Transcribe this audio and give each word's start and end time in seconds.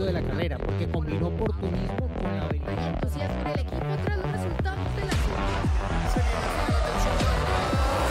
éxito 0.00 0.04
de 0.06 0.12
la 0.12 0.22
carrera, 0.22 0.58
porque 0.58 0.88
combinó 0.90 1.28
oportunismo 1.28 2.08
con 2.14 2.36
la 2.36 2.44
habilidad. 2.44 2.94
entusiasmo 2.94 3.48
el 3.52 3.60
equipo 3.60 3.96
tras 4.04 4.18
los 4.18 4.32
resultados 4.32 4.96
de 4.96 5.04
la 5.04 5.12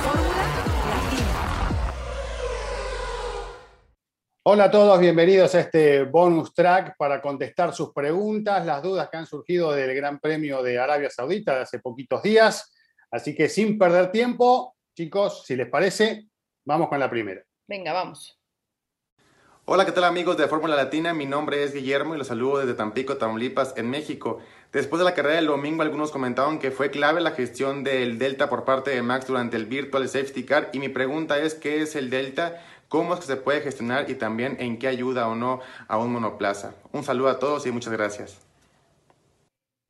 Fórmula 0.03 0.43
Latina. 0.87 1.27
Hola 4.43 4.63
a 4.65 4.71
todos, 4.71 4.99
bienvenidos 4.99 5.55
a 5.55 5.59
este 5.59 6.03
bonus 6.03 6.53
track 6.53 6.95
para 6.97 7.21
contestar 7.21 7.73
sus 7.73 7.91
preguntas, 7.93 8.65
las 8.65 8.81
dudas 8.81 9.09
que 9.09 9.17
han 9.17 9.25
surgido 9.25 9.71
del 9.71 9.93
Gran 9.95 10.19
Premio 10.19 10.63
de 10.63 10.79
Arabia 10.79 11.09
Saudita 11.09 11.55
de 11.55 11.61
hace 11.61 11.79
poquitos 11.79 12.23
días. 12.23 12.73
Así 13.11 13.35
que 13.35 13.49
sin 13.49 13.77
perder 13.77 14.11
tiempo, 14.11 14.75
chicos, 14.95 15.43
si 15.45 15.55
les 15.55 15.67
parece, 15.67 16.27
vamos 16.65 16.87
con 16.89 16.99
la 16.99 17.09
primera. 17.09 17.43
Venga, 17.67 17.93
vamos. 17.93 18.38
Hola, 19.71 19.85
¿qué 19.85 19.91
tal 19.91 20.05
amigos 20.05 20.35
de 20.35 20.47
Fórmula 20.47 20.75
Latina? 20.75 21.13
Mi 21.13 21.27
nombre 21.27 21.63
es 21.63 21.75
Guillermo 21.75 22.15
y 22.15 22.17
los 22.17 22.25
saludo 22.25 22.57
desde 22.57 22.73
Tampico, 22.73 23.17
Tamaulipas, 23.17 23.77
en 23.77 23.87
México. 23.87 24.39
Después 24.71 24.97
de 24.97 25.05
la 25.05 25.13
carrera 25.13 25.35
del 25.35 25.45
domingo, 25.45 25.83
algunos 25.83 26.09
comentaron 26.09 26.57
que 26.57 26.71
fue 26.71 26.89
clave 26.89 27.21
la 27.21 27.33
gestión 27.33 27.83
del 27.83 28.17
Delta 28.17 28.49
por 28.49 28.65
parte 28.65 28.89
de 28.89 29.03
Max 29.03 29.27
durante 29.27 29.57
el 29.57 29.67
Virtual 29.67 30.09
Safety 30.09 30.43
Car 30.43 30.71
y 30.73 30.79
mi 30.79 30.89
pregunta 30.89 31.37
es, 31.37 31.53
¿qué 31.53 31.83
es 31.83 31.95
el 31.95 32.09
Delta? 32.09 32.65
¿Cómo 32.87 33.13
es 33.13 33.19
que 33.19 33.27
se 33.27 33.35
puede 33.35 33.61
gestionar 33.61 34.09
y 34.09 34.15
también 34.15 34.57
en 34.59 34.79
qué 34.79 34.87
ayuda 34.87 35.27
o 35.27 35.35
no 35.35 35.59
a 35.87 35.99
un 35.99 36.13
monoplaza? 36.13 36.73
Un 36.91 37.03
saludo 37.03 37.29
a 37.29 37.37
todos 37.37 37.67
y 37.67 37.71
muchas 37.71 37.93
gracias. 37.93 38.41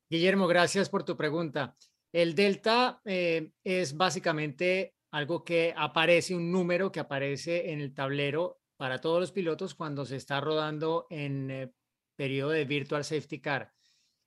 Guillermo, 0.09 0.48
gracias 0.48 0.90
por 0.90 1.04
tu 1.04 1.16
pregunta. 1.16 1.77
El 2.12 2.35
Delta 2.35 2.99
eh, 3.05 3.52
es 3.63 3.96
básicamente 3.96 4.93
algo 5.12 5.46
que 5.46 5.73
aparece, 5.77 6.35
un 6.35 6.52
número 6.52 6.91
que 6.91 6.99
aparece 6.99 7.71
en 7.71 7.80
el 7.80 7.93
tablero 7.93 8.59
para 8.80 9.02
todos 9.02 9.20
los 9.20 9.34
pilotos 9.34 9.76
cuando 9.76 10.06
se 10.06 10.16
está 10.16 10.40
rodando 10.40 11.06
en 11.10 11.52
eh, 11.52 11.74
periodo 12.16 12.52
de 12.52 12.63
Virtual 12.63 13.04
Safety 13.04 13.41
Car. 13.41 13.74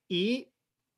Y 0.06 0.52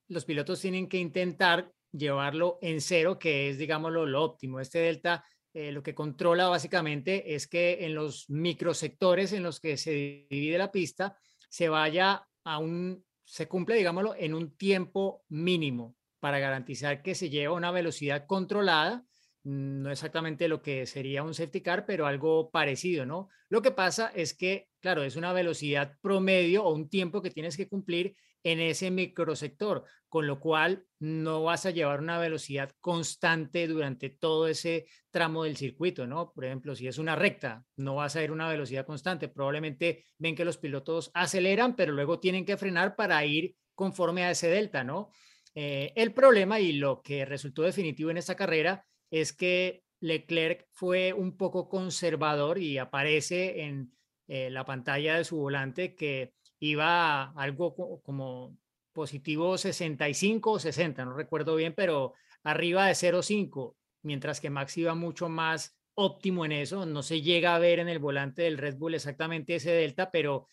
los 0.08 0.24
pilotos 0.24 0.60
tienen 0.60 0.88
que 0.88 0.98
intentar 0.98 1.72
llevarlo 1.92 2.58
en 2.60 2.80
cero, 2.80 3.16
que 3.16 3.48
es, 3.48 3.56
digámoslo, 3.56 4.06
lo 4.06 4.24
óptimo. 4.24 4.58
Este 4.58 4.80
delta 4.80 5.24
eh, 5.52 5.70
lo 5.70 5.84
que 5.84 5.94
controla 5.94 6.48
básicamente 6.48 7.32
es 7.36 7.46
que 7.46 7.84
en 7.84 7.94
los 7.94 8.28
microsectores 8.28 9.32
en 9.32 9.44
los 9.44 9.60
que 9.60 9.76
se 9.76 10.26
divide 10.28 10.58
la 10.58 10.72
pista 10.72 11.16
se 11.48 11.68
vaya 11.68 12.26
a 12.42 12.58
un, 12.58 13.04
se 13.24 13.46
cumple, 13.46 13.76
digámoslo, 13.76 14.16
en 14.16 14.34
un 14.34 14.56
tiempo 14.56 15.22
mínimo 15.28 15.94
para 16.18 16.40
garantizar 16.40 17.02
que 17.02 17.14
se 17.14 17.30
lleva 17.30 17.54
una 17.54 17.70
velocidad 17.70 18.26
controlada 18.26 19.04
no 19.44 19.90
exactamente 19.90 20.48
lo 20.48 20.62
que 20.62 20.86
sería 20.86 21.22
un 21.22 21.34
safety 21.34 21.60
car, 21.60 21.84
pero 21.86 22.06
algo 22.06 22.50
parecido, 22.50 23.04
¿no? 23.04 23.28
Lo 23.50 23.60
que 23.62 23.70
pasa 23.70 24.10
es 24.14 24.34
que, 24.34 24.68
claro, 24.80 25.04
es 25.04 25.16
una 25.16 25.32
velocidad 25.32 25.96
promedio 26.00 26.64
o 26.64 26.74
un 26.74 26.88
tiempo 26.88 27.20
que 27.20 27.30
tienes 27.30 27.56
que 27.56 27.68
cumplir 27.68 28.16
en 28.42 28.60
ese 28.60 28.90
microsector, 28.90 29.84
con 30.08 30.26
lo 30.26 30.38
cual 30.38 30.84
no 30.98 31.42
vas 31.42 31.64
a 31.66 31.70
llevar 31.70 32.00
una 32.00 32.18
velocidad 32.18 32.70
constante 32.80 33.66
durante 33.66 34.10
todo 34.10 34.48
ese 34.48 34.86
tramo 35.10 35.44
del 35.44 35.56
circuito, 35.56 36.06
¿no? 36.06 36.32
Por 36.32 36.44
ejemplo, 36.44 36.74
si 36.74 36.86
es 36.86 36.98
una 36.98 37.16
recta, 37.16 37.64
no 37.76 37.96
vas 37.96 38.16
a 38.16 38.22
ir 38.22 38.30
una 38.30 38.48
velocidad 38.48 38.86
constante. 38.86 39.28
Probablemente 39.28 40.06
ven 40.18 40.34
que 40.34 40.44
los 40.44 40.58
pilotos 40.58 41.10
aceleran, 41.14 41.74
pero 41.74 41.92
luego 41.92 42.20
tienen 42.20 42.44
que 42.44 42.58
frenar 42.58 42.96
para 42.96 43.24
ir 43.24 43.56
conforme 43.74 44.24
a 44.24 44.30
ese 44.30 44.48
delta, 44.48 44.84
¿no? 44.84 45.10
Eh, 45.54 45.92
el 45.96 46.12
problema 46.12 46.60
y 46.60 46.72
lo 46.72 47.00
que 47.00 47.24
resultó 47.24 47.62
definitivo 47.62 48.10
en 48.10 48.18
esta 48.18 48.34
carrera 48.34 48.84
es 49.10 49.32
que 49.32 49.84
Leclerc 50.00 50.66
fue 50.70 51.12
un 51.12 51.36
poco 51.36 51.68
conservador 51.68 52.58
y 52.58 52.78
aparece 52.78 53.62
en 53.62 53.92
eh, 54.26 54.50
la 54.50 54.64
pantalla 54.64 55.16
de 55.16 55.24
su 55.24 55.36
volante 55.36 55.94
que 55.94 56.34
iba 56.58 57.32
algo 57.32 57.74
como 58.02 58.56
positivo 58.92 59.58
65 59.58 60.52
o 60.52 60.58
60, 60.58 61.04
no 61.04 61.14
recuerdo 61.14 61.56
bien, 61.56 61.74
pero 61.74 62.14
arriba 62.42 62.86
de 62.86 62.92
0,5, 62.92 63.76
mientras 64.02 64.40
que 64.40 64.50
Max 64.50 64.76
iba 64.78 64.94
mucho 64.94 65.28
más 65.28 65.76
óptimo 65.94 66.44
en 66.44 66.52
eso. 66.52 66.86
No 66.86 67.02
se 67.02 67.22
llega 67.22 67.54
a 67.54 67.58
ver 67.58 67.78
en 67.78 67.88
el 67.88 67.98
volante 67.98 68.42
del 68.42 68.58
Red 68.58 68.76
Bull 68.76 68.94
exactamente 68.94 69.56
ese 69.56 69.72
delta, 69.72 70.10
pero 70.10 70.46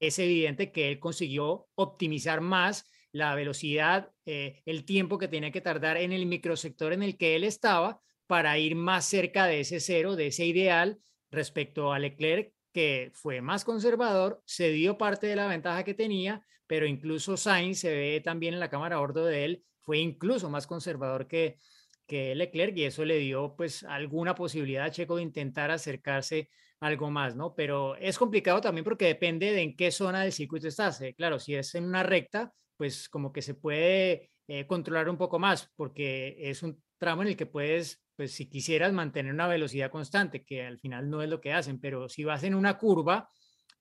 es 0.00 0.18
evidente 0.18 0.72
que 0.72 0.88
él 0.88 0.98
consiguió 0.98 1.68
optimizar 1.74 2.40
más 2.40 2.90
la 3.16 3.34
velocidad, 3.34 4.10
eh, 4.24 4.62
el 4.66 4.84
tiempo 4.84 5.18
que 5.18 5.28
tenía 5.28 5.50
que 5.50 5.60
tardar 5.60 5.96
en 5.96 6.12
el 6.12 6.26
microsector 6.26 6.92
en 6.92 7.02
el 7.02 7.16
que 7.16 7.34
él 7.34 7.44
estaba 7.44 8.00
para 8.26 8.58
ir 8.58 8.74
más 8.74 9.04
cerca 9.06 9.46
de 9.46 9.60
ese 9.60 9.80
cero, 9.80 10.16
de 10.16 10.28
ese 10.28 10.44
ideal 10.44 10.98
respecto 11.30 11.92
a 11.92 11.98
Leclerc, 11.98 12.52
que 12.72 13.10
fue 13.14 13.40
más 13.40 13.64
conservador, 13.64 14.42
se 14.44 14.70
dio 14.70 14.98
parte 14.98 15.26
de 15.26 15.36
la 15.36 15.46
ventaja 15.46 15.82
que 15.82 15.94
tenía, 15.94 16.44
pero 16.66 16.86
incluso 16.86 17.36
Sainz 17.36 17.78
se 17.80 17.94
ve 17.94 18.20
también 18.22 18.54
en 18.54 18.60
la 18.60 18.68
cámara 18.68 18.96
a 18.96 19.00
bordo 19.00 19.24
de 19.24 19.44
él, 19.44 19.64
fue 19.80 19.98
incluso 19.98 20.50
más 20.50 20.66
conservador 20.66 21.26
que, 21.26 21.58
que 22.06 22.34
Leclerc 22.34 22.76
y 22.76 22.84
eso 22.84 23.04
le 23.04 23.18
dio 23.18 23.54
pues 23.56 23.82
alguna 23.84 24.34
posibilidad 24.34 24.84
a 24.84 24.90
Checo 24.90 25.16
de 25.16 25.22
intentar 25.22 25.70
acercarse 25.70 26.50
algo 26.80 27.10
más, 27.10 27.34
¿no? 27.34 27.54
Pero 27.54 27.96
es 27.96 28.18
complicado 28.18 28.60
también 28.60 28.84
porque 28.84 29.06
depende 29.06 29.52
de 29.52 29.62
en 29.62 29.76
qué 29.76 29.90
zona 29.90 30.22
del 30.22 30.32
circuito 30.32 30.68
estás. 30.68 31.00
Eh, 31.00 31.14
claro, 31.14 31.38
si 31.38 31.54
es 31.54 31.74
en 31.74 31.84
una 31.84 32.02
recta, 32.02 32.52
pues 32.76 33.08
como 33.08 33.32
que 33.32 33.42
se 33.42 33.54
puede 33.54 34.30
eh, 34.48 34.66
controlar 34.66 35.08
un 35.08 35.16
poco 35.16 35.38
más, 35.38 35.72
porque 35.76 36.36
es 36.38 36.62
un 36.62 36.82
tramo 36.98 37.22
en 37.22 37.28
el 37.28 37.36
que 37.36 37.46
puedes, 37.46 38.02
pues 38.16 38.32
si 38.32 38.48
quisieras 38.48 38.92
mantener 38.92 39.32
una 39.32 39.48
velocidad 39.48 39.90
constante, 39.90 40.44
que 40.44 40.62
al 40.62 40.78
final 40.78 41.10
no 41.10 41.22
es 41.22 41.28
lo 41.28 41.40
que 41.40 41.52
hacen, 41.52 41.80
pero 41.80 42.08
si 42.08 42.24
vas 42.24 42.44
en 42.44 42.54
una 42.54 42.78
curva, 42.78 43.28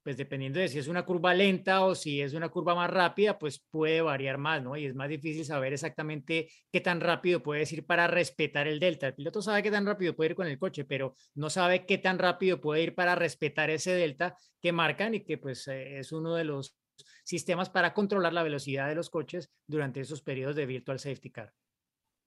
pues 0.05 0.17
dependiendo 0.17 0.59
de 0.59 0.67
si 0.67 0.77
es 0.77 0.87
una 0.87 1.03
curva 1.03 1.33
lenta 1.33 1.83
o 1.83 1.95
si 1.95 2.21
es 2.21 2.35
una 2.35 2.49
curva 2.49 2.75
más 2.75 2.91
rápida, 2.91 3.39
pues 3.39 3.65
puede 3.71 4.01
variar 4.01 4.37
más, 4.37 4.61
¿no? 4.61 4.77
Y 4.77 4.85
es 4.85 4.93
más 4.93 5.09
difícil 5.09 5.43
saber 5.43 5.73
exactamente 5.73 6.47
qué 6.71 6.79
tan 6.79 7.01
rápido 7.01 7.41
puedes 7.41 7.73
ir 7.73 7.87
para 7.87 8.05
respetar 8.05 8.67
el 8.67 8.79
delta. 8.79 9.07
El 9.07 9.15
piloto 9.15 9.41
sabe 9.41 9.63
qué 9.63 9.71
tan 9.71 9.83
rápido 9.83 10.15
puede 10.15 10.29
ir 10.29 10.35
con 10.35 10.45
el 10.45 10.59
coche, 10.59 10.85
pero 10.85 11.15
no 11.33 11.49
sabe 11.49 11.87
qué 11.87 11.97
tan 11.97 12.19
rápido 12.19 12.61
puede 12.61 12.83
ir 12.83 12.93
para 12.93 13.15
respetar 13.15 13.71
ese 13.71 13.95
delta 13.95 14.37
que 14.61 14.71
marcan 14.71 15.15
y 15.15 15.23
que 15.23 15.39
pues 15.39 15.67
eh, 15.69 15.97
es 15.97 16.11
uno 16.11 16.35
de 16.35 16.43
los 16.43 16.77
sistemas 17.25 17.69
para 17.69 17.93
controlar 17.93 18.31
la 18.31 18.43
velocidad 18.43 18.87
de 18.87 18.95
los 18.95 19.09
coches 19.09 19.49
durante 19.67 19.99
esos 19.99 20.21
periodos 20.21 20.55
de 20.55 20.65
Virtual 20.65 20.99
Safety 20.99 21.31
Car. 21.31 21.51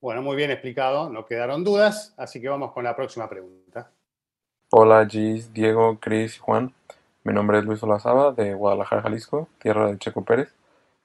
Bueno, 0.01 0.23
muy 0.23 0.37
bien 0.37 0.51
explicado, 0.51 1.09
no 1.09 1.25
quedaron 1.25 1.65
dudas, 1.65 2.15
así 2.19 2.41
que 2.41 2.49
vamos 2.49 2.73
con 2.73 2.85
la 2.85 2.95
próxima 2.95 3.29
pregunta. 3.29 3.91
Hola 4.71 5.07
Gis, 5.09 5.53
Diego, 5.53 5.99
Cris 5.99 6.37
y 6.37 6.39
Juan. 6.41 6.75
Mi 7.25 7.33
nombre 7.33 7.59
es 7.59 7.65
Luis 7.65 7.83
Olazaba 7.83 8.33
de 8.33 8.55
Guadalajara, 8.55 9.03
Jalisco, 9.03 9.49
tierra 9.61 9.91
de 9.91 9.99
Checo 9.99 10.25
Pérez. 10.25 10.55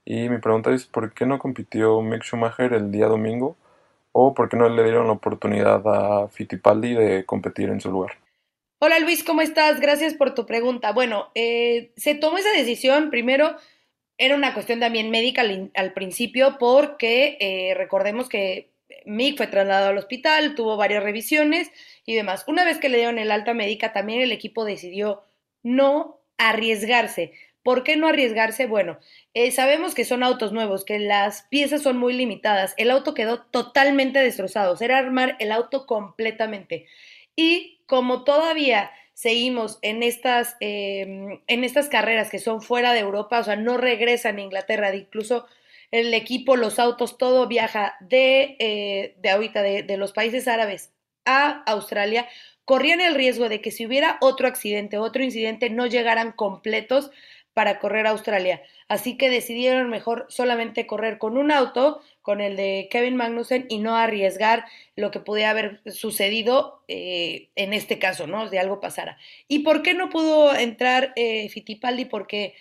Y 0.06 0.28
mi 0.30 0.38
pregunta 0.40 0.72
es, 0.72 0.86
¿por 0.86 1.14
qué 1.14 1.26
no 1.26 1.40
compitió 1.40 2.02
Mick 2.02 2.24
Schumacher 2.24 2.74
el 2.74 2.92
día 2.92 3.08
domingo? 3.08 3.56
¿O 4.12 4.34
por 4.34 4.50
qué 4.50 4.58
no 4.58 4.70
le 4.70 4.84
dieron 4.84 5.08
la 5.08 5.14
oportunidad 5.14 5.82
a 5.88 6.28
Fittipaldi 6.28 6.94
de 6.94 7.26
competir 7.26 7.70
en 7.70 7.82
su 7.82 7.90
lugar? 7.90 8.18
Hola 8.80 9.00
Luis, 9.00 9.24
¿cómo 9.24 9.42
estás? 9.42 9.80
Gracias 9.80 10.14
por 10.14 10.36
tu 10.36 10.46
pregunta. 10.46 10.92
Bueno, 10.92 11.30
eh, 11.36 11.94
se 11.96 12.16
tomó 12.16 12.38
esa 12.38 12.52
decisión 12.52 13.10
primero 13.10 13.56
era 14.26 14.36
una 14.36 14.54
cuestión 14.54 14.80
también 14.80 15.10
médica 15.10 15.42
al, 15.42 15.94
principio 15.94 16.58
porque 16.58 17.38
eh, 17.42 17.74
recordemos 17.76 18.30
que 18.30 18.72
Mick 19.06 19.36
fue 19.36 19.48
trasladado 19.48 19.90
al 19.90 19.98
hospital, 19.98 20.56
tuvo 20.56 20.78
varias 20.78 21.04
revisiones 21.04 21.70
y 22.06 22.16
demás. 22.16 22.46
Una 22.48 22.64
vez 22.64 22.78
que 22.78 22.88
le 22.88 23.00
dieron 23.00 23.20
el 23.20 23.32
alta 23.32 23.54
médica, 23.54 23.92
también 23.92 24.22
el 24.22 24.32
equipo 24.32 24.64
decidió 24.64 25.24
no 25.62 26.22
arriesgarse. 26.38 27.34
¿Por 27.64 27.84
qué 27.84 27.98
no 27.98 28.08
arriesgarse? 28.08 28.66
Bueno, 28.66 28.98
eh, 29.34 29.52
sabemos 29.52 29.94
que 29.94 30.06
son 30.06 30.24
autos 30.24 30.54
nuevos, 30.54 30.86
que 30.86 31.00
las 31.00 31.42
piezas 31.44 31.82
son 31.82 31.98
muy 31.98 32.14
limitadas. 32.14 32.76
El 32.78 32.92
auto 32.92 33.14
quedó 33.14 33.42
totalmente 33.42 34.20
destrozado. 34.20 34.78
Era 34.80 35.00
armar 35.00 35.36
el 35.40 35.52
auto 35.52 35.86
completamente. 35.86 36.88
Y 37.36 37.82
como 37.88 38.24
todavía 38.24 38.90
seguimos 39.24 39.80
en 39.82 40.04
estas, 40.04 40.58
em, 40.60 41.40
en 41.48 41.64
estas 41.64 41.88
carreras 41.88 42.30
que 42.30 42.40
son 42.40 42.62
fuera 42.62 42.92
de 42.92 43.00
Europa, 43.00 43.40
o 43.40 43.44
sea, 43.46 43.56
no 43.56 43.78
regresan 43.78 44.38
a 44.38 44.42
Inglaterra, 44.42 44.94
incluso 44.94 45.46
el 45.92 46.14
equipo, 46.14 46.58
los 46.58 46.78
autos, 46.78 47.18
todo 47.18 47.48
viaja 47.48 47.96
de, 48.02 48.58
eh, 48.60 49.16
de 49.20 49.30
ahorita, 49.30 49.62
de, 49.62 49.84
de 49.84 49.96
los 49.96 50.12
países 50.12 50.50
árabes 50.50 50.92
a 51.24 51.64
Australia, 51.72 52.28
corrían 52.66 53.00
el 53.00 53.16
riesgo 53.16 53.48
de 53.48 53.62
que 53.62 53.72
si 53.72 53.86
hubiera 53.86 54.18
otro 54.20 54.46
accidente, 54.46 54.98
otro 54.98 55.24
incidente, 55.24 55.70
no 55.70 55.86
llegaran 55.86 56.34
completos 56.34 57.10
para 57.54 57.80
correr 57.80 58.08
a 58.08 58.12
Australia. 58.12 58.62
Así 58.88 59.18
que 59.18 59.30
decidieron 59.30 59.90
mejor 59.90 60.26
solamente 60.30 60.88
correr 60.88 61.18
con 61.18 61.38
un 61.38 61.52
auto, 61.52 62.02
con 62.22 62.42
el 62.42 62.56
de 62.56 62.88
Kevin 62.92 63.16
Magnussen, 63.16 63.66
y 63.70 63.80
no 63.80 63.96
arriesgar 63.96 64.66
lo 64.96 65.12
que 65.12 65.20
podía 65.20 65.50
haber 65.50 65.82
sucedido 65.86 66.84
eh, 66.88 67.50
en 67.56 67.74
este 67.74 68.00
caso, 68.00 68.28
¿no? 68.28 68.48
Si 68.50 68.58
algo 68.58 68.80
pasara. 68.80 69.18
¿Y 69.48 69.60
por 69.60 69.84
qué 69.84 69.94
no 69.94 70.10
pudo 70.10 70.56
entrar 70.56 71.14
eh, 71.16 71.50
Fittipaldi? 71.50 72.06
Porque 72.06 72.56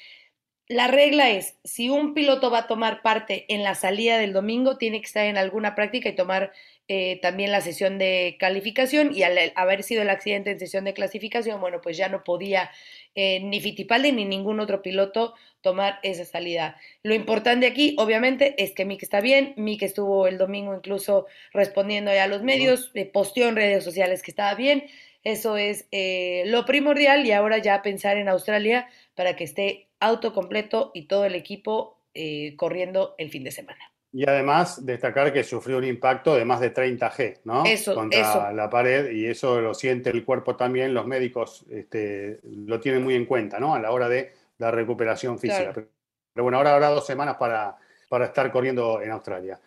la 0.72 0.88
regla 0.88 1.30
es, 1.30 1.56
si 1.64 1.88
un 1.88 2.14
piloto 2.14 2.50
va 2.50 2.60
a 2.60 2.66
tomar 2.66 3.02
parte 3.02 3.46
en 3.48 3.62
la 3.62 3.74
salida 3.74 4.18
del 4.18 4.32
domingo, 4.32 4.78
tiene 4.78 5.00
que 5.00 5.06
estar 5.06 5.26
en 5.26 5.36
alguna 5.36 5.74
práctica 5.74 6.08
y 6.08 6.14
tomar 6.14 6.52
eh, 6.88 7.20
también 7.22 7.52
la 7.52 7.60
sesión 7.60 7.98
de 7.98 8.36
calificación 8.38 9.14
y 9.14 9.22
al 9.22 9.38
haber 9.54 9.82
sido 9.82 10.02
el 10.02 10.10
accidente 10.10 10.50
en 10.50 10.58
sesión 10.58 10.84
de 10.84 10.94
clasificación, 10.94 11.60
bueno, 11.60 11.80
pues 11.80 11.96
ya 11.96 12.08
no 12.08 12.24
podía 12.24 12.70
eh, 13.14 13.40
ni 13.40 13.60
Fittipaldi 13.60 14.12
ni 14.12 14.24
ningún 14.24 14.60
otro 14.60 14.82
piloto 14.82 15.34
tomar 15.60 16.00
esa 16.02 16.24
salida. 16.24 16.76
Lo 17.02 17.14
importante 17.14 17.66
aquí, 17.66 17.94
obviamente, 17.98 18.54
es 18.62 18.72
que 18.72 18.84
Mick 18.84 19.02
está 19.02 19.20
bien. 19.20 19.54
Mick 19.56 19.82
estuvo 19.82 20.26
el 20.26 20.38
domingo 20.38 20.74
incluso 20.74 21.26
respondiendo 21.52 22.12
ya 22.12 22.24
a 22.24 22.28
los 22.28 22.42
medios, 22.42 22.90
eh, 22.94 23.04
posteó 23.04 23.48
en 23.48 23.56
redes 23.56 23.84
sociales 23.84 24.22
que 24.22 24.30
estaba 24.30 24.54
bien. 24.54 24.84
Eso 25.24 25.56
es 25.56 25.86
eh, 25.92 26.42
lo 26.46 26.64
primordial 26.64 27.24
y 27.24 27.32
ahora 27.32 27.58
ya 27.58 27.80
pensar 27.82 28.16
en 28.16 28.28
Australia 28.28 28.88
para 29.14 29.36
que 29.36 29.44
esté 29.44 29.88
auto 30.02 30.32
completo 30.32 30.90
y 30.94 31.06
todo 31.06 31.24
el 31.24 31.34
equipo 31.34 32.00
eh, 32.12 32.56
corriendo 32.56 33.14
el 33.18 33.30
fin 33.30 33.44
de 33.44 33.52
semana. 33.52 33.78
Y 34.12 34.28
además 34.28 34.84
destacar 34.84 35.32
que 35.32 35.42
sufrió 35.42 35.78
un 35.78 35.84
impacto 35.84 36.34
de 36.34 36.44
más 36.44 36.60
de 36.60 36.68
30 36.68 37.10
G, 37.12 37.40
¿no? 37.44 37.64
Eso, 37.64 37.94
Contra 37.94 38.20
eso. 38.20 38.52
la 38.52 38.68
pared 38.68 39.10
y 39.10 39.26
eso 39.26 39.60
lo 39.62 39.72
siente 39.72 40.10
el 40.10 40.24
cuerpo 40.24 40.54
también, 40.54 40.92
los 40.92 41.06
médicos 41.06 41.64
este, 41.70 42.40
lo 42.42 42.78
tienen 42.78 43.02
muy 43.02 43.14
en 43.14 43.24
cuenta, 43.24 43.58
¿no? 43.58 43.74
A 43.74 43.80
la 43.80 43.90
hora 43.90 44.10
de 44.10 44.34
la 44.58 44.70
recuperación 44.70 45.38
física. 45.38 45.58
Claro. 45.58 45.74
Pero, 45.74 45.88
pero 46.34 46.44
bueno, 46.44 46.58
ahora 46.58 46.74
habrá 46.74 46.88
dos 46.90 47.06
semanas 47.06 47.36
para, 47.36 47.76
para 48.10 48.26
estar 48.26 48.52
corriendo 48.52 49.00
en 49.00 49.12
Australia. 49.12 49.58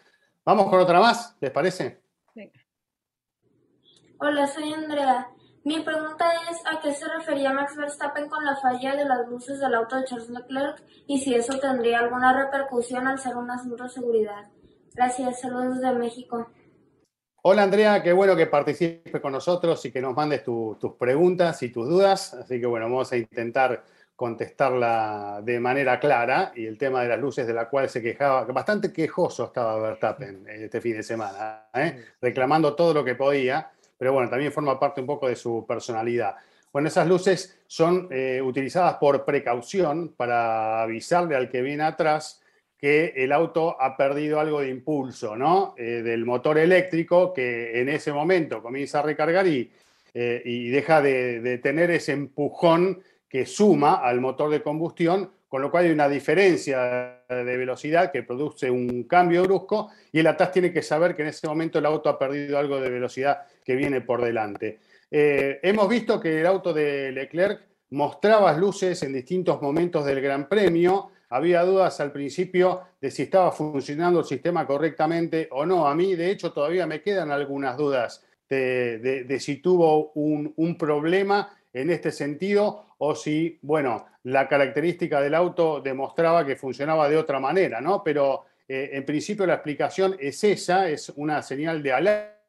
Vamos 0.44 0.70
con 0.70 0.80
otra 0.80 1.00
más, 1.00 1.36
¿les 1.40 1.50
parece? 1.50 1.98
Hola, 4.20 4.48
soy 4.48 4.72
Andrea. 4.72 5.28
Mi 5.66 5.80
pregunta 5.80 6.26
es 6.52 6.62
a 6.66 6.80
qué 6.80 6.94
se 6.94 7.06
refería 7.08 7.52
Max 7.52 7.76
Verstappen 7.76 8.30
con 8.30 8.46
la 8.46 8.56
falla 8.56 8.96
de 8.96 9.04
las 9.04 9.28
luces 9.28 9.60
del 9.60 9.74
auto 9.74 9.96
de 9.96 10.04
Charles 10.06 10.30
Leclerc 10.30 10.84
y 11.08 11.18
si 11.20 11.34
eso 11.34 11.58
tendría 11.60 12.00
alguna 12.00 12.38
repercusión 12.38 13.08
al 13.08 13.18
ser 13.18 13.36
un 13.36 13.50
asunto 13.50 13.84
de 13.84 13.90
seguridad. 13.90 14.46
Gracias, 14.94 15.42
saludos 15.42 15.82
de 15.82 15.92
México. 15.94 16.48
Hola 17.42 17.64
Andrea, 17.64 18.04
qué 18.04 18.14
bueno 18.14 18.36
que 18.36 18.46
participes 18.46 19.20
con 19.20 19.32
nosotros 19.32 19.84
y 19.86 19.92
que 19.92 20.02
nos 20.02 20.16
mandes 20.16 20.44
tu- 20.44 20.78
tus 20.80 20.94
preguntas 20.94 21.62
y 21.64 21.70
tus 21.70 21.90
dudas. 21.90 22.36
Así 22.36 22.60
que 22.60 22.68
bueno, 22.68 22.86
vamos 22.86 23.12
a 23.12 23.18
intentar 23.18 23.84
contestarla 24.16 25.42
de 25.44 25.60
manera 25.60 26.00
clara. 26.00 26.52
Y 26.56 26.68
el 26.68 26.78
tema 26.78 27.02
de 27.02 27.10
las 27.10 27.20
luces 27.20 27.46
de 27.48 27.54
la 27.54 27.70
cual 27.70 27.90
se 27.90 28.02
quejaba, 28.04 28.46
que 28.46 28.52
bastante 28.52 28.94
quejoso 28.94 29.46
estaba 29.46 29.80
Verstappen 29.80 30.46
este 30.48 30.80
fin 30.80 30.98
de 30.98 31.04
semana, 31.04 31.66
¿eh? 31.74 32.06
reclamando 32.22 32.76
todo 32.76 32.94
lo 32.94 33.04
que 33.04 33.16
podía, 33.16 33.72
pero 33.98 34.14
bueno, 34.14 34.30
también 34.30 34.52
forma 34.52 34.80
parte 34.80 35.02
un 35.02 35.08
poco 35.08 35.28
de 35.28 35.36
su 35.36 35.66
personalidad. 35.68 36.36
Bueno, 36.72 36.90
esas 36.90 37.08
luces 37.08 37.58
son 37.68 38.10
eh, 38.12 38.42
utilizadas 38.42 38.96
por 38.96 39.24
precaución 39.24 40.14
para 40.18 40.82
avisarle 40.82 41.36
al 41.36 41.50
que 41.50 41.62
viene 41.62 41.84
atrás 41.84 42.42
que 42.78 43.14
el 43.16 43.32
auto 43.32 43.82
ha 43.82 43.96
perdido 43.96 44.42
algo 44.42 44.60
de 44.60 44.70
impulso, 44.70 45.38
¿no? 45.38 45.74
Eh, 45.78 46.02
del 46.04 46.26
motor 46.26 46.58
eléctrico 46.58 47.34
que 47.34 47.80
en 47.80 47.88
ese 47.88 48.12
momento 48.12 48.62
comienza 48.62 49.00
a 49.00 49.04
recargar 49.04 49.48
y, 49.48 49.72
eh, 50.14 50.42
y 50.44 50.68
deja 50.68 51.02
de, 51.02 51.40
de 51.40 51.58
tener 51.60 51.92
ese 51.92 52.12
empujón 52.12 53.02
que 53.30 53.46
suma 53.46 53.96
al 53.96 54.20
motor 54.20 54.50
de 54.50 54.62
combustión, 54.62 55.32
con 55.48 55.62
lo 55.62 55.72
cual 55.72 55.86
hay 55.86 55.92
una 55.92 56.10
diferencia 56.10 57.22
de 57.30 57.58
velocidad 57.58 58.12
que 58.12 58.24
produce 58.24 58.70
un 58.70 59.04
cambio 59.04 59.44
brusco 59.44 59.92
y 60.12 60.20
el 60.20 60.28
atrás 60.28 60.52
tiene 60.52 60.74
que 60.74 60.82
saber 60.82 61.16
que 61.16 61.22
en 61.22 61.30
ese 61.30 61.48
momento 61.48 61.80
el 61.80 61.86
auto 61.86 62.10
ha 62.10 62.20
perdido 62.20 62.58
algo 62.58 62.82
de 62.82 62.90
velocidad 62.90 63.46
que 63.66 63.76
viene 63.76 64.02
por 64.02 64.24
delante. 64.24 64.80
Eh, 65.10 65.60
hemos 65.64 65.90
visto 65.90 66.20
que 66.20 66.40
el 66.40 66.46
auto 66.46 66.72
de 66.72 67.12
Leclerc 67.12 67.62
mostraba 67.90 68.54
luces 68.54 69.02
en 69.04 69.14
distintos 69.14 69.62
momentos 69.62 70.06
del 70.06 70.22
Gran 70.22 70.48
Premio. 70.48 71.12
Había 71.30 71.64
dudas 71.64 72.00
al 72.00 72.12
principio 72.12 72.82
de 73.02 73.10
si 73.10 73.24
estaba 73.24 73.52
funcionando 73.52 74.20
el 74.20 74.26
sistema 74.26 74.68
correctamente 74.68 75.50
o 75.52 75.66
no. 75.66 75.88
A 75.88 75.96
mí, 75.96 76.16
de 76.16 76.30
hecho, 76.30 76.54
todavía 76.54 76.86
me 76.86 77.02
quedan 77.02 77.32
algunas 77.32 77.76
dudas 77.78 78.24
de, 78.48 79.38
si 79.40 79.58
tuvo 79.58 80.12
un, 80.14 80.78
problema 80.78 81.58
en 81.74 81.90
este 81.90 82.12
sentido 82.12 82.86
o 83.00 83.16
si, 83.16 83.58
bueno, 83.62 84.06
la 84.24 84.48
característica 84.48 85.20
del 85.20 85.34
auto 85.34 85.82
demostraba 85.82 86.46
que 86.46 86.56
funcionaba 86.56 87.10
de 87.10 87.18
otra 87.18 87.40
manera, 87.40 87.82
¿no? 87.82 88.04
Pero 88.04 88.46
eh, 88.68 88.92
en 88.94 89.06
principio 89.06 89.46
la 89.46 89.56
explicación 89.56 90.16
es 90.20 90.44
esa, 90.44 90.90
es 90.90 91.10
una 91.16 91.42
señal 91.42 91.84
de 91.84 91.94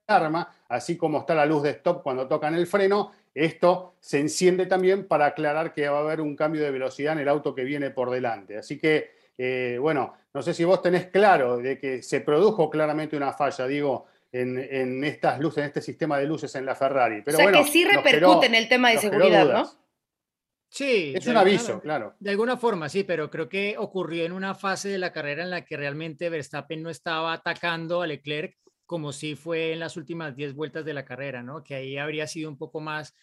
alarma, 0.06 0.54
así 0.68 0.96
como 0.96 1.20
está 1.20 1.34
la 1.34 1.46
luz 1.46 1.62
de 1.62 1.70
stop 1.70 2.02
cuando 2.02 2.28
tocan 2.28 2.54
el 2.54 2.66
freno, 2.66 3.12
esto 3.34 3.96
se 4.00 4.20
enciende 4.20 4.66
también 4.66 5.06
para 5.06 5.26
aclarar 5.26 5.72
que 5.74 5.88
va 5.88 5.98
a 5.98 6.02
haber 6.02 6.20
un 6.20 6.36
cambio 6.36 6.62
de 6.62 6.70
velocidad 6.70 7.14
en 7.14 7.20
el 7.20 7.28
auto 7.28 7.54
que 7.54 7.64
viene 7.64 7.90
por 7.90 8.10
delante. 8.10 8.56
Así 8.56 8.78
que, 8.78 9.10
eh, 9.36 9.78
bueno, 9.80 10.14
no 10.32 10.42
sé 10.42 10.54
si 10.54 10.64
vos 10.64 10.80
tenés 10.80 11.08
claro 11.08 11.58
de 11.58 11.78
que 11.78 12.02
se 12.02 12.20
produjo 12.20 12.70
claramente 12.70 13.16
una 13.16 13.32
falla, 13.32 13.66
digo, 13.66 14.06
en, 14.32 14.58
en 14.58 15.04
estas 15.04 15.40
luces, 15.40 15.58
en 15.58 15.64
este 15.64 15.82
sistema 15.82 16.18
de 16.18 16.26
luces 16.26 16.54
en 16.54 16.64
la 16.66 16.74
Ferrari. 16.74 17.22
Pero 17.22 17.36
o 17.36 17.38
sea 17.38 17.46
bueno, 17.46 17.64
que 17.64 17.70
sí 17.70 17.84
repercute 17.84 18.46
en 18.46 18.54
el 18.54 18.68
tema 18.68 18.90
de 18.90 18.98
seguridad, 18.98 19.46
¿no? 19.52 19.70
Sí. 20.68 21.12
Es 21.16 21.26
un 21.26 21.36
alguna- 21.36 21.40
aviso, 21.40 21.80
claro. 21.80 22.14
De 22.18 22.30
alguna 22.30 22.56
forma, 22.56 22.88
sí, 22.88 23.02
pero 23.04 23.30
creo 23.30 23.48
que 23.48 23.76
ocurrió 23.78 24.24
en 24.24 24.32
una 24.32 24.54
fase 24.54 24.88
de 24.88 24.98
la 24.98 25.12
carrera 25.12 25.42
en 25.42 25.50
la 25.50 25.64
que 25.64 25.76
realmente 25.76 26.28
Verstappen 26.28 26.82
no 26.82 26.90
estaba 26.90 27.32
atacando 27.32 28.02
a 28.02 28.06
Leclerc 28.06 28.56
como 28.86 29.12
si 29.12 29.34
fue 29.34 29.72
en 29.72 29.80
las 29.80 29.96
últimas 29.96 30.34
10 30.34 30.54
vueltas 30.54 30.84
de 30.84 30.94
la 30.94 31.04
carrera, 31.04 31.42
¿no? 31.42 31.62
Que 31.62 31.74
ahí 31.74 31.98
habría 31.98 32.26
sido 32.26 32.48
un 32.48 32.56
poco 32.56 32.80
más 32.80 33.14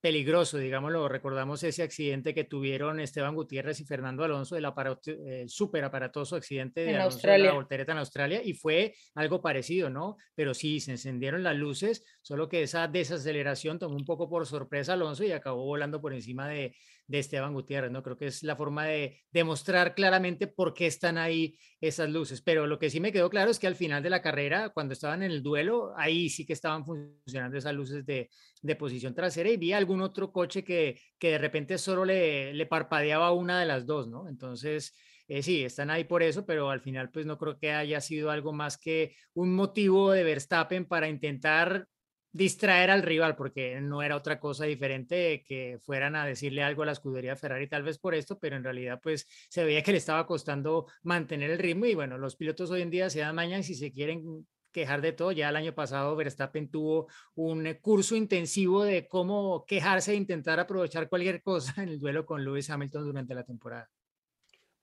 peligroso, 0.00 0.58
digámoslo. 0.58 1.08
Recordamos 1.08 1.62
ese 1.62 1.82
accidente 1.82 2.34
que 2.34 2.44
tuvieron 2.44 3.00
Esteban 3.00 3.34
Gutiérrez 3.34 3.80
y 3.80 3.84
Fernando 3.84 4.22
Alonso, 4.24 4.56
el 4.56 4.64
aparato, 4.64 5.10
eh, 5.10 5.46
súper 5.48 5.84
aparatoso 5.84 6.36
accidente 6.36 6.82
de 6.82 6.90
En 6.90 6.96
Alonso 6.96 7.08
de 7.08 7.14
Australia. 7.14 7.46
la 7.46 7.54
voltereta 7.54 7.92
en 7.92 7.98
Australia, 7.98 8.40
y 8.44 8.52
fue 8.52 8.94
algo 9.14 9.40
parecido, 9.40 9.90
¿no? 9.90 10.16
Pero 10.34 10.54
sí, 10.54 10.80
se 10.80 10.92
encendieron 10.92 11.42
las 11.42 11.56
luces, 11.56 12.04
solo 12.22 12.48
que 12.48 12.62
esa 12.62 12.86
desaceleración 12.86 13.78
tomó 13.78 13.96
un 13.96 14.04
poco 14.04 14.28
por 14.28 14.46
sorpresa 14.46 14.92
a 14.92 14.94
Alonso 14.94 15.24
y 15.24 15.32
acabó 15.32 15.64
volando 15.64 16.00
por 16.00 16.14
encima 16.14 16.46
de, 16.48 16.76
de 17.06 17.18
Esteban 17.18 17.54
Gutiérrez, 17.54 17.90
¿no? 17.90 18.02
Creo 18.02 18.16
que 18.16 18.26
es 18.26 18.42
la 18.42 18.56
forma 18.56 18.84
de 18.86 19.20
demostrar 19.30 19.94
claramente 19.94 20.46
por 20.46 20.74
qué 20.74 20.86
están 20.86 21.18
ahí 21.18 21.58
esas 21.80 22.10
luces. 22.10 22.42
Pero 22.42 22.66
lo 22.66 22.78
que 22.78 22.90
sí 22.90 23.00
me 23.00 23.12
quedó 23.12 23.30
claro 23.30 23.50
es 23.50 23.58
que 23.58 23.66
al 23.66 23.76
final 23.76 24.02
de 24.02 24.10
la 24.10 24.22
carrera, 24.22 24.70
cuando 24.70 24.92
estaban 24.92 25.22
en 25.22 25.30
el 25.30 25.42
duelo, 25.42 25.92
ahí 25.96 26.28
sí 26.28 26.44
que 26.44 26.52
estaban 26.52 26.84
funcionando 26.84 27.56
esas 27.56 27.74
luces 27.74 28.04
de, 28.04 28.30
de 28.62 28.76
posición 28.76 29.14
trasera 29.14 29.50
y 29.50 29.56
vi 29.56 29.72
algún 29.72 30.00
otro 30.00 30.32
coche 30.32 30.64
que, 30.64 31.00
que 31.18 31.30
de 31.30 31.38
repente 31.38 31.78
solo 31.78 32.04
le, 32.04 32.52
le 32.54 32.66
parpadeaba 32.66 33.32
una 33.32 33.60
de 33.60 33.66
las 33.66 33.86
dos, 33.86 34.08
¿no? 34.08 34.28
Entonces, 34.28 34.94
eh, 35.28 35.42
sí, 35.42 35.64
están 35.64 35.90
ahí 35.90 36.04
por 36.04 36.22
eso, 36.22 36.46
pero 36.46 36.70
al 36.70 36.80
final 36.80 37.10
pues 37.10 37.26
no 37.26 37.36
creo 37.38 37.58
que 37.58 37.72
haya 37.72 38.00
sido 38.00 38.30
algo 38.30 38.52
más 38.52 38.78
que 38.78 39.16
un 39.34 39.54
motivo 39.54 40.12
de 40.12 40.22
Verstappen 40.22 40.86
para 40.86 41.08
intentar 41.08 41.88
distraer 42.36 42.90
al 42.90 43.02
rival, 43.02 43.34
porque 43.34 43.80
no 43.80 44.02
era 44.02 44.16
otra 44.16 44.38
cosa 44.38 44.66
diferente 44.66 45.42
que 45.46 45.78
fueran 45.82 46.16
a 46.16 46.26
decirle 46.26 46.62
algo 46.62 46.82
a 46.82 46.86
la 46.86 46.92
escudería 46.92 47.34
Ferrari, 47.34 47.66
tal 47.68 47.82
vez 47.82 47.98
por 47.98 48.14
esto, 48.14 48.38
pero 48.38 48.56
en 48.56 48.64
realidad 48.64 49.00
pues 49.02 49.26
se 49.48 49.64
veía 49.64 49.82
que 49.82 49.92
le 49.92 49.98
estaba 49.98 50.26
costando 50.26 50.86
mantener 51.02 51.50
el 51.50 51.58
ritmo 51.58 51.86
y 51.86 51.94
bueno, 51.94 52.18
los 52.18 52.36
pilotos 52.36 52.70
hoy 52.70 52.82
en 52.82 52.90
día 52.90 53.08
se 53.10 53.20
dan 53.20 53.34
mañana 53.34 53.62
si 53.62 53.74
se 53.74 53.90
quieren 53.90 54.46
quejar 54.70 55.00
de 55.00 55.12
todo. 55.12 55.32
Ya 55.32 55.48
el 55.48 55.56
año 55.56 55.74
pasado 55.74 56.14
Verstappen 56.16 56.70
tuvo 56.70 57.08
un 57.34 57.66
eh, 57.66 57.80
curso 57.80 58.14
intensivo 58.14 58.84
de 58.84 59.08
cómo 59.08 59.64
quejarse 59.66 60.12
e 60.12 60.16
intentar 60.16 60.60
aprovechar 60.60 61.08
cualquier 61.08 61.42
cosa 61.42 61.82
en 61.82 61.88
el 61.88 61.98
duelo 61.98 62.26
con 62.26 62.44
Lewis 62.44 62.68
Hamilton 62.68 63.04
durante 63.06 63.34
la 63.34 63.44
temporada. 63.44 63.88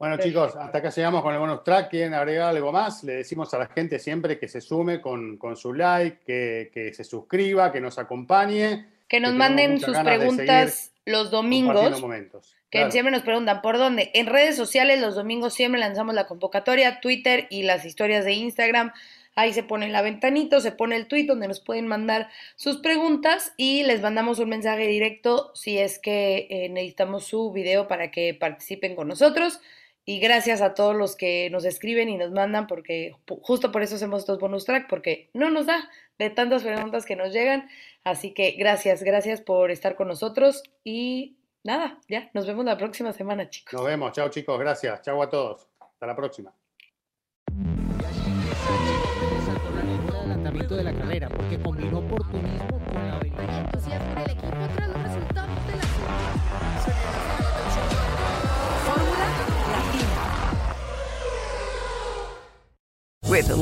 Bueno, 0.03 0.17
chicos, 0.17 0.53
hasta 0.57 0.79
acá 0.79 0.89
llegamos 0.89 1.21
con 1.21 1.33
el 1.33 1.39
bonus 1.39 1.63
track. 1.63 1.89
¿Quieren 1.89 2.13
agregar 2.13 2.49
algo 2.49 2.73
más? 2.73 3.05
Le 3.05 3.13
decimos 3.13 3.53
a 3.53 3.59
la 3.59 3.67
gente 3.67 3.99
siempre 3.99 4.37
que 4.37 4.49
se 4.49 4.59
sume 4.59 4.99
con, 4.99 5.37
con 5.37 5.55
su 5.55 5.73
like, 5.73 6.17
que, 6.25 6.71
que 6.73 6.93
se 6.93 7.05
suscriba, 7.05 7.71
que 7.71 7.79
nos 7.79 7.97
acompañe. 7.97 8.85
Que 9.07 9.21
nos 9.21 9.33
manden 9.33 9.79
sus 9.79 9.97
preguntas 9.97 10.91
los 11.05 11.31
domingos. 11.31 12.01
momentos. 12.01 12.53
Que 12.69 12.79
Claro. 12.79 12.91
siempre 12.91 13.11
nos 13.13 13.21
preguntan 13.21 13.61
por 13.61 13.77
dónde. 13.77 14.11
En 14.13 14.25
redes 14.25 14.57
sociales 14.57 14.99
los 14.99 15.15
domingos 15.15 15.53
siempre 15.53 15.79
lanzamos 15.79 16.13
la 16.13 16.27
convocatoria, 16.27 16.99
Twitter 16.99 17.47
y 17.49 17.63
las 17.63 17.85
historias 17.85 18.25
de 18.25 18.33
Instagram. 18.33 18.91
Ahí 19.35 19.53
se 19.53 19.63
pone 19.63 19.87
la 19.87 20.01
ventanito, 20.01 20.59
se 20.59 20.73
pone 20.73 20.97
el 20.97 21.07
tweet 21.07 21.27
donde 21.27 21.47
nos 21.47 21.61
pueden 21.61 21.87
mandar 21.87 22.29
sus 22.57 22.79
preguntas 22.79 23.53
y 23.55 23.83
les 23.83 24.01
mandamos 24.01 24.39
un 24.39 24.49
mensaje 24.49 24.85
directo 24.85 25.51
si 25.55 25.77
es 25.77 25.97
que 25.97 26.47
eh, 26.49 26.67
necesitamos 26.67 27.23
su 27.23 27.53
video 27.53 27.87
para 27.87 28.11
que 28.11 28.33
participen 28.33 28.95
con 28.97 29.07
nosotros. 29.07 29.61
Y 30.05 30.19
gracias 30.19 30.61
a 30.61 30.73
todos 30.73 30.95
los 30.95 31.15
que 31.15 31.49
nos 31.49 31.63
escriben 31.63 32.09
y 32.09 32.17
nos 32.17 32.31
mandan, 32.31 32.67
porque 32.67 33.15
justo 33.41 33.71
por 33.71 33.81
eso 33.83 33.95
hacemos 33.95 34.19
estos 34.21 34.39
bonus 34.39 34.65
track, 34.65 34.89
porque 34.89 35.29
no 35.33 35.49
nos 35.49 35.65
da 35.65 35.89
de 36.19 36.29
tantas 36.29 36.63
preguntas 36.63 37.05
que 37.05 37.15
nos 37.15 37.31
llegan. 37.31 37.69
Así 38.03 38.33
que 38.33 38.51
gracias, 38.51 39.03
gracias 39.03 39.39
por 39.41 39.71
estar 39.71 39.95
con 39.95 40.09
nosotros 40.09 40.63
y 40.83 41.37
nada, 41.63 41.99
ya, 42.09 42.29
nos 42.33 42.45
vemos 42.45 42.65
la 42.65 42.77
próxima 42.77 43.13
semana, 43.13 43.49
chicos. 43.49 43.73
Nos 43.73 43.85
vemos. 43.85 44.11
Chao, 44.11 44.29
chicos. 44.29 44.59
Gracias. 44.59 45.01
Chao 45.01 45.21
a 45.21 45.29
todos. 45.29 45.67
Hasta 45.79 46.05
la 46.05 46.15
próxima. 46.15 46.53
adelantamiento 50.43 50.75
de 50.75 50.83
la 50.83 50.93
carrera, 50.93 51.29
porque 51.29 51.59
combinó 51.59 51.99
oportunismo 51.99 52.82